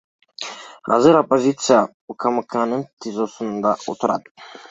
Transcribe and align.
Азыр 0.93 1.15
оппозициячы 1.23 1.91
УКМКнын 2.11 2.83
ТИЗОсунда 2.99 3.71
отурат. 3.89 4.23